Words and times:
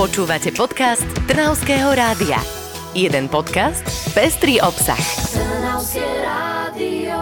Počúvate 0.00 0.48
podcast 0.56 1.04
Trnavského 1.28 1.92
rádia. 1.92 2.40
Jeden 2.96 3.28
podcast, 3.28 3.84
pestrý 4.16 4.56
obsah. 4.56 4.96
Trnavské 5.28 6.00
rádio. 6.24 7.20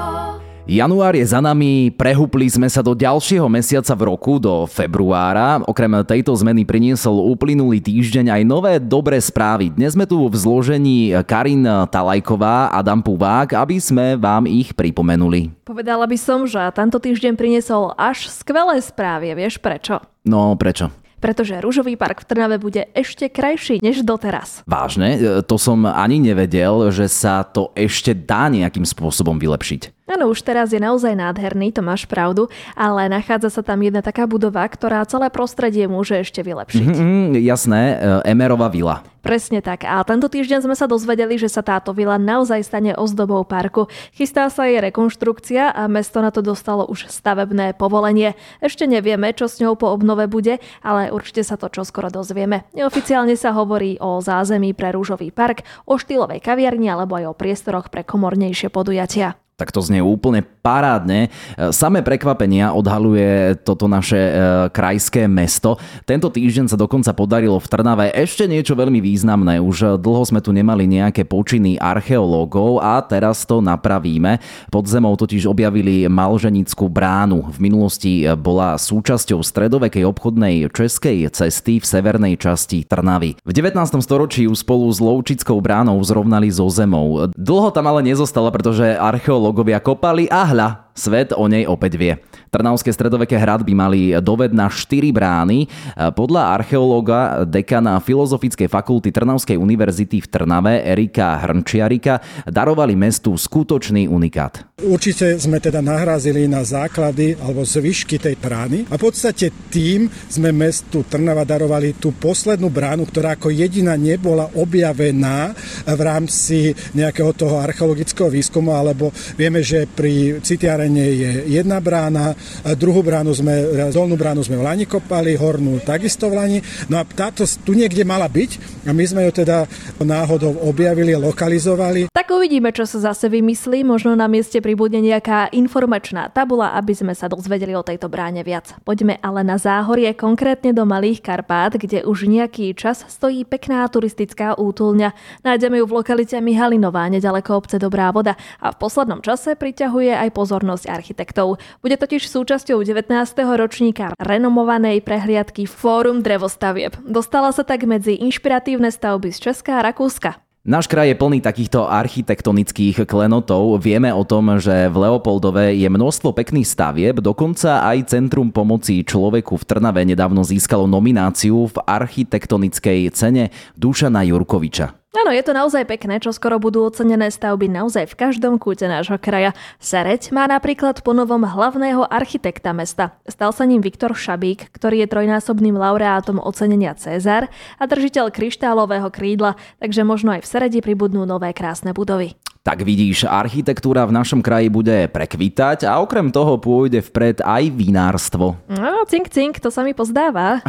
Január 0.62 1.18
je 1.18 1.26
za 1.26 1.42
nami, 1.42 1.91
prehúpli 1.91 2.46
sme 2.46 2.70
sa 2.70 2.78
do 2.78 2.94
ďalšieho 2.94 3.50
mesiaca 3.50 3.99
v 3.99 4.14
roku, 4.14 4.38
do 4.38 4.62
februára. 4.70 5.58
Okrem 5.67 5.91
tejto 6.06 6.30
zmeny 6.38 6.62
priniesol 6.62 7.18
uplynulý 7.34 7.83
týždeň 7.83 8.30
aj 8.38 8.43
nové 8.46 8.79
dobré 8.79 9.18
správy. 9.18 9.74
Dnes 9.74 9.98
sme 9.98 10.06
tu 10.06 10.30
v 10.30 10.38
zložení 10.38 11.18
Karin 11.26 11.66
Talajková 11.90 12.70
a 12.70 12.79
Adam 12.79 13.02
Puvák, 13.02 13.58
aby 13.58 13.82
sme 13.82 14.14
vám 14.14 14.46
ich 14.46 14.70
pripomenuli. 14.70 15.50
Povedala 15.66 16.06
by 16.06 16.14
som, 16.14 16.46
že 16.46 16.62
tento 16.79 17.02
týždeň 17.02 17.34
priniesol 17.34 17.90
až 17.98 18.30
skvelé 18.30 18.79
správy. 18.79 19.34
Vieš 19.34 19.58
prečo? 19.58 19.98
No, 20.22 20.54
prečo? 20.54 20.95
Pretože 21.19 21.59
Rúžový 21.59 21.98
park 21.98 22.25
v 22.25 22.29
Trnave 22.30 22.57
bude 22.62 22.89
ešte 22.95 23.29
krajší 23.29 23.82
než 23.82 24.07
doteraz. 24.07 24.63
Vážne? 24.64 25.18
E, 25.18 25.43
to 25.43 25.59
som 25.59 25.85
ani 25.85 26.22
nevedel, 26.22 26.89
že 26.95 27.11
sa 27.11 27.43
to 27.43 27.75
ešte 27.75 28.14
dá 28.14 28.46
nejakým 28.49 28.86
spôsobom 28.86 29.36
vylepšiť. 29.36 29.97
Áno, 30.08 30.32
už 30.32 30.40
teraz 30.40 30.72
je 30.72 30.80
naozaj 30.80 31.12
nádherný, 31.12 31.68
to 31.68 31.85
máš 31.85 32.09
pravdu, 32.09 32.48
ale 32.73 33.12
nachádza 33.12 33.53
sa 33.53 33.61
tam 33.61 33.85
jedna 33.85 34.01
taká 34.01 34.25
budova, 34.25 34.65
ktorá 34.65 35.05
celé 35.05 35.29
prostredie 35.29 35.84
môže 35.84 36.17
ešte 36.17 36.41
vylepšiť. 36.41 36.81
Mm, 36.81 37.37
jasné, 37.45 37.81
e, 38.25 38.33
Emerová 38.33 38.73
vila. 38.73 39.05
Presne 39.21 39.61
tak. 39.61 39.84
A 39.84 40.01
tento 40.09 40.33
týždeň 40.33 40.65
sme 40.65 40.73
sa 40.73 40.89
dozvedeli, 40.89 41.37
že 41.37 41.53
sa 41.53 41.61
táto 41.61 41.93
vila 41.93 42.17
naozaj 42.17 42.65
stane 42.65 42.97
ozdobou 42.97 43.45
parku. 43.45 43.84
Chystá 44.17 44.48
sa 44.48 44.65
jej 44.65 44.81
rekonštrukcia 44.81 45.77
a 45.77 45.84
mesto 45.93 46.25
na 46.25 46.33
to 46.33 46.41
dostalo 46.41 46.89
už 46.89 47.12
stavebné 47.12 47.77
povolenie. 47.77 48.33
Ešte 48.65 48.89
nevieme, 48.89 49.37
čo 49.37 49.45
s 49.45 49.61
ňou 49.61 49.77
po 49.77 49.93
obnove 49.93 50.25
bude, 50.31 50.65
ale 50.81 51.12
určite 51.12 51.45
sa 51.45 51.61
to 51.61 51.69
čoskoro 51.69 52.09
dozvieme. 52.09 52.65
Neoficiálne 52.73 53.37
sa 53.37 53.53
hovorí 53.53 54.01
o 54.01 54.25
zázemí 54.25 54.73
pre 54.73 54.97
rúžový 54.97 55.29
park, 55.29 55.69
o 55.84 56.01
štýlovej 56.01 56.41
kaviarni 56.41 56.89
alebo 56.89 57.20
aj 57.20 57.29
o 57.29 57.36
priestoroch 57.36 57.92
pre 57.92 58.09
komornejšie 58.09 58.73
podujatia. 58.73 59.36
Tak 59.59 59.75
to 59.75 59.83
znie 59.83 59.98
úplne 59.98 60.47
parádne. 60.62 61.34
E, 61.59 61.75
samé 61.75 62.06
prekvapenia 62.06 62.70
odhaluje 62.70 63.59
toto 63.67 63.91
naše 63.91 64.14
e, 64.14 64.33
krajské 64.70 65.27
mesto. 65.27 65.83
Tento 66.06 66.31
týždeň 66.31 66.70
sa 66.70 66.78
dokonca 66.78 67.11
podarilo 67.11 67.59
v 67.59 67.67
Trnave 67.67 68.06
ešte 68.14 68.47
niečo 68.47 68.79
veľmi 68.79 69.03
významné. 69.03 69.59
Už 69.59 69.98
dlho 69.98 70.23
sme 70.23 70.39
tu 70.39 70.55
nemali 70.55 70.86
nejaké 70.86 71.27
počiny 71.27 71.75
archeológov 71.75 72.79
a 72.79 73.03
teraz 73.03 73.42
to 73.42 73.59
napravíme. 73.59 74.39
Pod 74.70 74.86
zemou 74.86 75.19
totiž 75.19 75.51
objavili 75.51 76.06
Malženickú 76.06 76.86
bránu. 76.86 77.51
V 77.51 77.59
minulosti 77.59 78.31
bola 78.39 78.79
súčasťou 78.79 79.42
stredovekej 79.42 80.06
obchodnej 80.06 80.70
českej 80.70 81.27
cesty 81.34 81.83
v 81.83 81.84
severnej 81.84 82.39
časti 82.39 82.86
Trnavy. 82.86 83.34
V 83.42 83.51
19. 83.51 83.75
storočí 84.06 84.47
ju 84.47 84.55
spolu 84.55 84.86
s 84.86 85.03
Loučickou 85.03 85.59
bránou 85.59 85.98
zrovnali 86.06 86.47
so 86.47 86.70
zemou. 86.70 87.27
Dlho 87.34 87.75
tam 87.75 87.91
ale 87.91 88.06
nezostala, 88.06 88.55
pretože 88.55 88.95
archeológovia 88.95 89.48
archeológovia 89.49 89.81
kopali 89.81 90.29
a 90.29 90.45
hľa, 90.45 90.69
svet 90.93 91.33
o 91.33 91.49
nej 91.49 91.65
opäť 91.65 91.97
vie. 91.97 92.13
Trnavské 92.49 92.89
stredoveké 92.93 93.37
hradby 93.37 93.73
mali 93.77 94.01
doved 94.25 94.57
na 94.57 94.73
4 94.73 95.13
brány. 95.13 95.69
Podľa 95.95 96.43
archeológa, 96.57 97.45
dekana 97.45 98.01
Filozofickej 98.01 98.73
fakulty 98.73 99.13
Trnavskej 99.13 99.61
univerzity 99.61 100.25
v 100.25 100.31
Trnave 100.33 100.81
Erika 100.81 101.37
Hrnčiarika 101.45 102.21
darovali 102.49 102.97
mestu 102.97 103.37
skutočný 103.37 104.09
unikát. 104.09 104.65
Určite 104.79 105.37
sme 105.43 105.59
teda 105.59 105.83
nahrázili 105.83 106.47
na 106.47 106.63
základy 106.63 107.35
alebo 107.43 107.67
zvyšky 107.67 108.23
tej 108.23 108.39
brány 108.39 108.87
a 108.89 108.95
v 108.95 109.03
podstate 109.11 109.51
tým 109.69 110.07
sme 110.31 110.55
mestu 110.55 111.03
Trnava 111.03 111.43
darovali 111.43 111.99
tú 111.99 112.15
poslednú 112.15 112.71
bránu, 112.71 113.05
ktorá 113.11 113.35
ako 113.35 113.51
jediná 113.51 113.99
nebola 113.99 114.47
objavená 114.55 115.51
v 115.83 116.01
rámci 116.01 116.71
nejakého 116.95 117.35
toho 117.35 117.59
archeologického 117.59 118.31
výskumu, 118.31 118.71
alebo 118.71 119.11
vieme, 119.35 119.67
že 119.67 119.91
pri 119.91 120.39
Citiarene 120.39 121.07
je 121.11 121.33
jedna 121.58 121.83
brána, 121.83 122.38
druhú 122.77 123.01
bránu 123.03 123.33
sme, 123.33 123.89
dolnú 123.91 124.19
bránu 124.19 124.43
sme 124.45 124.59
v 124.59 124.67
Lani 124.67 124.85
kopali, 124.85 125.35
hornú 125.35 125.81
takisto 125.83 126.31
v 126.31 126.35
Lani. 126.39 126.59
No 126.87 127.01
a 127.01 127.05
táto 127.05 127.47
tu 127.65 127.75
niekde 127.75 128.04
mala 128.04 128.28
byť 128.28 128.84
a 128.87 128.93
my 128.93 129.04
sme 129.04 129.25
ju 129.28 129.43
teda 129.44 129.65
náhodou 130.03 130.54
objavili, 130.69 131.16
lokalizovali. 131.16 132.12
Tak 132.12 132.31
uvidíme, 132.31 132.71
čo 132.71 132.84
sa 132.84 133.12
zase 133.12 133.26
vymyslí. 133.32 133.82
Možno 133.82 134.15
na 134.15 134.28
mieste 134.28 134.60
pribudne 134.62 135.00
nejaká 135.00 135.50
informačná 135.50 136.28
tabula, 136.28 136.76
aby 136.76 136.93
sme 136.94 137.16
sa 137.16 137.26
dozvedeli 137.26 137.72
o 137.75 137.82
tejto 137.82 138.06
bráne 138.12 138.44
viac. 138.44 138.76
Poďme 138.84 139.16
ale 139.25 139.43
na 139.43 139.56
záhorie, 139.56 140.12
konkrétne 140.12 140.76
do 140.76 140.84
Malých 140.84 141.25
Karpát, 141.25 141.72
kde 141.75 142.05
už 142.05 142.28
nejaký 142.28 142.76
čas 142.76 143.09
stojí 143.09 143.49
pekná 143.49 143.88
turistická 143.88 144.55
útulňa. 144.60 145.16
Nájdeme 145.43 145.81
ju 145.81 145.88
v 145.88 145.97
lokalite 146.05 146.37
Mihalinová, 146.37 147.09
nedaleko 147.09 147.65
obce 147.65 147.81
Dobrá 147.81 148.12
voda 148.12 148.37
a 148.60 148.70
v 148.70 148.76
poslednom 148.76 149.25
čase 149.25 149.56
priťahuje 149.56 150.12
aj 150.12 150.28
pozornosť 150.37 150.84
architektov. 150.93 151.56
Bude 151.81 151.97
totiž 151.97 152.27
súčasťou 152.28 152.84
19. 152.84 153.08
ročníka 153.56 154.12
renomovanej 154.20 155.00
prehliadky 155.00 155.64
Fórum 155.64 156.20
drevostavieb. 156.20 156.92
Dostala 157.08 157.48
sa 157.56 157.64
tak 157.64 157.88
medzi 157.88 158.20
inšpiratívne 158.20 158.92
stavby 158.92 159.32
z 159.32 159.48
Česka 159.48 159.80
a 159.80 159.88
Rakúska. 159.88 160.36
Náš 160.68 160.84
kraj 160.84 161.08
je 161.08 161.16
plný 161.16 161.40
takýchto 161.40 161.88
architektonických 161.88 163.08
klenotov. 163.08 163.80
Vieme 163.80 164.12
o 164.12 164.20
tom, 164.20 164.60
že 164.60 164.92
v 164.92 164.96
Leopoldove 165.00 165.72
je 165.72 165.88
množstvo 165.88 166.36
pekných 166.36 166.68
stavieb, 166.68 167.24
dokonca 167.24 167.88
aj 167.88 168.12
Centrum 168.12 168.52
pomoci 168.52 169.00
človeku 169.00 169.56
v 169.56 169.64
Trnave 169.64 170.04
nedávno 170.04 170.44
získalo 170.44 170.84
nomináciu 170.84 171.72
v 171.72 171.76
architektonickej 171.88 173.08
cene 173.16 173.48
Dušana 173.80 174.28
Jurkoviča. 174.28 174.97
Áno, 175.16 175.32
je 175.32 175.41
to 175.41 175.56
naozaj 175.56 175.88
pekné, 175.88 176.20
čo 176.20 176.36
skoro 176.36 176.60
budú 176.60 176.84
ocenené 176.84 177.32
stavby 177.32 177.64
naozaj 177.64 178.12
v 178.12 178.19
každom 178.28 178.60
kúte 178.60 178.84
nášho 178.84 179.16
kraja. 179.16 179.56
Sereď 179.80 180.28
má 180.36 180.44
napríklad 180.44 181.00
ponovom 181.00 181.48
hlavného 181.48 182.04
architekta 182.04 182.76
mesta. 182.76 183.16
Stal 183.24 183.56
sa 183.56 183.64
ním 183.64 183.80
Viktor 183.80 184.12
Šabík, 184.12 184.69
ktorý 184.69 185.00
je 185.00 185.08
trojnásobným 185.08 185.80
laureátom 185.80 186.36
ocenenia 186.36 186.92
Cezar 186.92 187.48
a 187.80 187.84
držiteľ 187.88 188.28
kryštálového 188.28 189.08
krídla, 189.08 189.56
takže 189.80 190.04
možno 190.04 190.36
aj 190.36 190.44
v 190.44 190.50
Seredi 190.52 190.84
pribudnú 190.84 191.25
nové 191.25 191.56
krásne 191.56 191.96
budovy. 191.96 192.36
Tak 192.66 192.84
vidíš, 192.84 193.24
architektúra 193.24 194.04
v 194.04 194.12
našom 194.12 194.44
kraji 194.44 194.69
bude 194.69 195.08
prekvitať 195.08 195.88
a 195.88 196.02
okrem 196.02 196.28
toho 196.28 196.58
pôjde 196.60 197.00
vpred 197.00 197.41
aj 197.41 197.64
vinárstvo. 197.72 198.60
No, 198.69 199.06
cink, 199.08 199.32
cink, 199.32 199.62
to 199.62 199.72
sa 199.72 199.86
mi 199.86 199.96
pozdáva. 199.96 200.60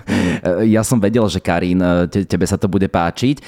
ja 0.74 0.82
som 0.82 0.98
vedel, 0.98 1.22
že 1.30 1.38
Karin, 1.38 1.78
te, 2.10 2.26
tebe 2.26 2.48
sa 2.48 2.58
to 2.58 2.66
bude 2.66 2.88
páčiť. 2.90 3.36
E, 3.38 3.42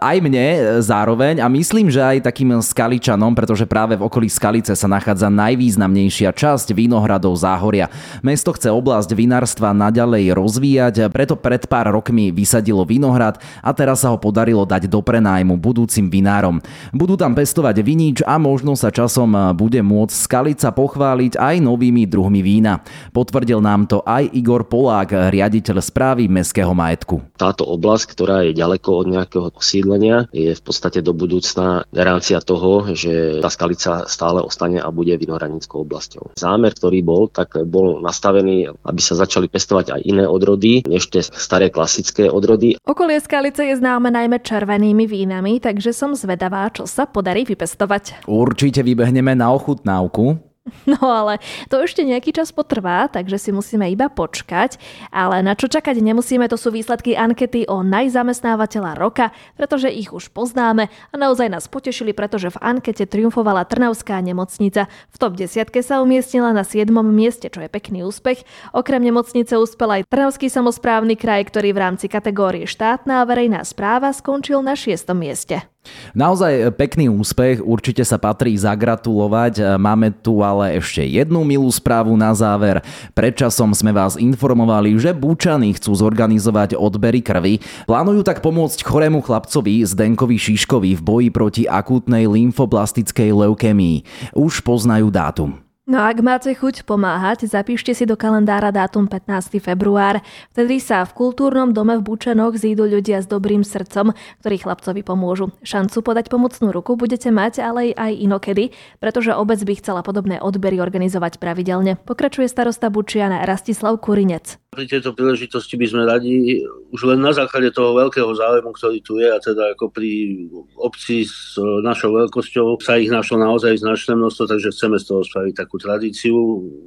aj 0.00 0.16
mne 0.22 0.46
zároveň 0.80 1.42
a 1.42 1.50
myslím, 1.50 1.92
že 1.92 2.00
aj 2.00 2.30
takým 2.30 2.56
skaličanom, 2.62 3.36
pretože 3.36 3.68
práve 3.68 3.98
v 3.98 4.06
okolí 4.06 4.30
Skalice 4.30 4.72
sa 4.72 4.88
nachádza 4.88 5.28
najvýznamnejšia 5.28 6.32
časť 6.32 6.72
Vinohradov 6.72 7.36
Záhoria. 7.36 7.92
Mesto 8.24 8.54
chce 8.56 8.72
oblasť 8.72 9.12
vinárstva 9.12 9.76
naďalej 9.76 10.32
rozvíjať, 10.32 10.94
preto 11.12 11.36
pred 11.36 11.66
pár 11.68 11.92
rokmi 11.92 12.32
vysadilo 12.32 12.86
vinohrad 12.88 13.36
a 13.60 13.70
teraz 13.76 14.06
sa 14.06 14.14
ho 14.14 14.16
podarilo 14.16 14.64
dať 14.64 14.88
do 14.88 15.04
prenájmu 15.04 15.60
budúcim 15.60 16.08
vinárom. 16.08 16.64
Budú 16.90 17.14
tam 17.14 17.32
pestovať 17.32 17.76
vinič 17.80 18.16
a 18.26 18.36
možno 18.36 18.74
sa 18.74 18.90
časom 18.90 19.56
bude 19.56 19.80
môcť 19.80 20.12
Skalica 20.12 20.68
pochváliť 20.74 21.38
aj 21.38 21.56
novými 21.62 22.04
druhmi 22.04 22.42
vína. 22.44 22.82
Potvrdil 23.14 23.62
nám 23.62 23.86
to 23.86 24.02
aj 24.02 24.28
Igor 24.34 24.66
Polák, 24.66 25.30
riaditeľ 25.30 25.78
správy 25.80 26.26
Mestského 26.26 26.74
majetku. 26.74 27.22
Táto 27.38 27.64
oblasť, 27.64 28.04
ktorá 28.10 28.42
je 28.44 28.52
ďaleko 28.58 28.90
od 29.04 29.06
nejakého 29.06 29.46
osídlenia, 29.54 30.26
je 30.34 30.52
v 30.52 30.62
podstate 30.64 30.98
do 31.00 31.14
budúcna 31.14 31.86
garancia 31.94 32.42
toho, 32.42 32.90
že 32.92 33.38
tá 33.38 33.48
Skalica 33.48 34.10
stále 34.10 34.42
ostane 34.42 34.82
a 34.82 34.90
bude 34.90 35.14
vinohradníckou 35.14 35.86
oblasťou. 35.86 36.34
Zámer, 36.34 36.74
ktorý 36.74 37.06
bol, 37.06 37.30
tak 37.30 37.54
bol 37.68 38.02
nastavený, 38.02 38.74
aby 38.82 39.00
sa 39.00 39.14
začali 39.14 39.46
pestovať 39.46 39.94
aj 39.94 40.00
iné 40.02 40.24
odrody, 40.26 40.82
než 40.82 41.12
tie 41.12 41.22
staré 41.22 41.70
klasické 41.70 42.26
odrody. 42.26 42.74
Okolie 42.82 43.22
Skalice 43.22 43.62
je 43.70 43.78
známe 43.78 44.10
najmä 44.10 44.42
červenými 44.42 45.06
vínami, 45.06 45.62
takže 45.62 45.94
som 45.94 46.18
zvedavá, 46.18 46.66
čo 46.74 46.90
sa 46.90 47.06
podarí 47.06 47.46
vypestovať. 47.46 48.26
Určite 48.26 48.82
vybehneme 48.82 49.38
na 49.38 49.54
ochutnávku. 49.54 50.54
No 50.88 50.96
ale 51.12 51.44
to 51.68 51.84
ešte 51.84 52.00
nejaký 52.00 52.32
čas 52.32 52.48
potrvá, 52.48 53.04
takže 53.12 53.36
si 53.36 53.50
musíme 53.52 53.84
iba 53.92 54.08
počkať. 54.08 54.80
Ale 55.12 55.44
na 55.44 55.52
čo 55.52 55.68
čakať 55.68 56.00
nemusíme, 56.00 56.48
to 56.48 56.56
sú 56.56 56.72
výsledky 56.72 57.12
ankety 57.12 57.68
o 57.68 57.84
najzamestnávateľa 57.84 58.96
roka, 58.96 59.28
pretože 59.60 59.92
ich 59.92 60.08
už 60.16 60.32
poznáme 60.32 60.88
a 60.88 61.14
naozaj 61.20 61.52
nás 61.52 61.68
potešili, 61.68 62.16
pretože 62.16 62.48
v 62.48 62.60
ankete 62.64 63.04
triumfovala 63.04 63.68
Trnavská 63.68 64.16
nemocnica. 64.24 64.88
V 65.12 65.16
top 65.20 65.36
10 65.36 65.68
sa 65.84 66.00
umiestnila 66.00 66.56
na 66.56 66.64
7. 66.64 66.88
mieste, 67.12 67.52
čo 67.52 67.60
je 67.60 67.68
pekný 67.68 68.00
úspech. 68.08 68.48
Okrem 68.72 69.04
nemocnice 69.04 69.60
uspel 69.60 70.00
aj 70.00 70.08
Trnavský 70.08 70.48
samozprávny 70.48 71.20
kraj, 71.20 71.44
ktorý 71.52 71.76
v 71.76 71.82
rámci 71.84 72.06
kategórie 72.08 72.64
štátna 72.64 73.20
a 73.20 73.28
verejná 73.28 73.60
správa 73.68 74.16
skončil 74.16 74.64
na 74.64 74.72
6. 74.72 75.12
mieste. 75.12 75.73
Naozaj 76.12 76.76
pekný 76.78 77.10
úspech, 77.10 77.58
určite 77.64 78.04
sa 78.06 78.20
patrí 78.20 78.54
zagratulovať. 78.54 79.80
Máme 79.80 80.12
tu 80.12 80.44
ale 80.44 80.78
ešte 80.78 81.02
jednu 81.02 81.42
milú 81.42 81.66
správu 81.72 82.14
na 82.14 82.30
záver. 82.36 82.84
Predčasom 83.16 83.72
sme 83.74 83.90
vás 83.90 84.14
informovali, 84.20 84.94
že 85.00 85.16
Búčany 85.16 85.74
chcú 85.74 85.96
zorganizovať 85.96 86.76
odbery 86.76 87.24
krvi. 87.24 87.64
Plánujú 87.88 88.20
tak 88.22 88.44
pomôcť 88.44 88.84
chorému 88.84 89.24
chlapcovi 89.24 89.82
Zdenkovi 89.88 90.36
Šiškovi 90.36 90.94
v 90.98 91.02
boji 91.02 91.28
proti 91.32 91.62
akútnej 91.64 92.28
lymfoblastickej 92.28 93.32
leukémii. 93.32 94.04
Už 94.36 94.60
poznajú 94.60 95.08
dátum. 95.08 95.63
No 95.84 96.00
ak 96.00 96.24
máte 96.24 96.48
chuť 96.56 96.88
pomáhať, 96.88 97.44
zapíšte 97.44 97.92
si 97.92 98.08
do 98.08 98.16
kalendára 98.16 98.72
dátum 98.72 99.04
15. 99.04 99.60
február. 99.60 100.24
Vtedy 100.56 100.80
sa 100.80 101.04
v 101.04 101.12
kultúrnom 101.12 101.76
dome 101.76 102.00
v 102.00 102.08
Bučanoch 102.08 102.56
zídu 102.56 102.88
ľudia 102.88 103.20
s 103.20 103.28
dobrým 103.28 103.60
srdcom, 103.60 104.16
ktorí 104.40 104.64
chlapcovi 104.64 105.04
pomôžu. 105.04 105.52
Šancu 105.60 106.00
podať 106.00 106.32
pomocnú 106.32 106.72
ruku 106.72 106.96
budete 106.96 107.28
mať 107.28 107.60
ale 107.60 107.92
aj 107.92 108.16
inokedy, 108.16 108.72
pretože 108.96 109.36
obec 109.36 109.60
by 109.60 109.76
chcela 109.76 110.00
podobné 110.00 110.40
odbery 110.40 110.80
organizovať 110.80 111.36
pravidelne. 111.36 112.00
Pokračuje 112.00 112.48
starosta 112.48 112.88
Bučiana 112.88 113.44
Rastislav 113.44 114.00
Kurinec. 114.00 114.63
Pri 114.74 114.90
tejto 114.90 115.14
príležitosti 115.14 115.78
by 115.78 115.86
sme 115.86 116.02
radi 116.02 116.60
už 116.90 117.06
len 117.06 117.22
na 117.22 117.30
základe 117.30 117.70
toho 117.70 117.94
veľkého 117.94 118.26
záujmu, 118.26 118.74
ktorý 118.74 118.98
tu 119.06 119.22
je 119.22 119.30
a 119.30 119.38
teda 119.38 119.78
ako 119.78 119.94
pri 119.94 120.44
obci 120.74 121.22
s 121.22 121.54
našou 121.86 122.10
veľkosťou 122.18 122.82
sa 122.82 122.98
ich 122.98 123.06
našlo 123.06 123.38
naozaj 123.38 123.78
značné 123.78 124.18
množstvo, 124.18 124.50
takže 124.50 124.74
chceme 124.74 124.98
z 124.98 125.04
toho 125.06 125.22
spraviť 125.22 125.54
takú 125.54 125.78
tradíciu. 125.78 126.34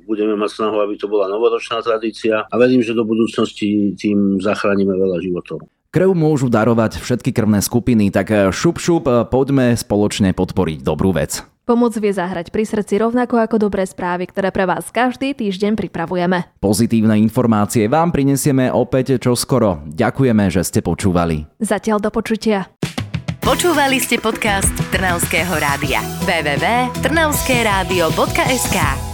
Budeme 0.04 0.36
mať 0.36 0.60
snahu, 0.60 0.84
aby 0.84 1.00
to 1.00 1.08
bola 1.08 1.32
novoročná 1.32 1.80
tradícia 1.80 2.44
a 2.44 2.54
verím, 2.60 2.84
že 2.84 2.92
do 2.92 3.08
budúcnosti 3.08 3.96
tým 3.96 4.44
zachránime 4.44 4.92
veľa 4.92 5.24
životov. 5.24 5.72
Krv 5.88 6.12
môžu 6.12 6.52
darovať 6.52 7.00
všetky 7.00 7.32
krvné 7.32 7.64
skupiny, 7.64 8.12
tak 8.12 8.52
šup 8.52 8.78
šup, 8.78 9.08
poďme 9.32 9.74
spoločne 9.80 10.36
podporiť 10.36 10.84
dobrú 10.84 11.16
vec. 11.16 11.57
Pomoc 11.68 11.92
vie 12.00 12.16
zahrať 12.16 12.48
pri 12.48 12.64
srdci 12.64 13.04
rovnako 13.04 13.44
ako 13.44 13.68
dobré 13.68 13.84
správy, 13.84 14.32
ktoré 14.32 14.56
pre 14.56 14.64
vás 14.64 14.88
každý 14.88 15.36
týždeň 15.36 15.76
pripravujeme. 15.76 16.48
Pozitívne 16.64 17.20
informácie 17.20 17.92
vám 17.92 18.16
prinesieme 18.16 18.72
opäť 18.72 19.20
čoskoro. 19.20 19.84
Ďakujeme, 19.92 20.48
že 20.48 20.64
ste 20.64 20.80
počúvali. 20.80 21.44
Zatiaľ 21.60 22.00
do 22.00 22.08
počutia. 22.08 22.72
Počúvali 23.44 24.00
ste 24.00 24.16
podcast 24.16 24.72
Trnavského 24.96 25.52
rádia. 25.60 26.00
www.trnavskeradio.sk 26.24 29.07